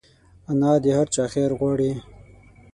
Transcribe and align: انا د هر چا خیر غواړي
انا 0.49 0.71
د 0.83 0.85
هر 0.97 1.07
چا 1.15 1.23
خیر 1.33 1.51
غواړي 1.59 1.91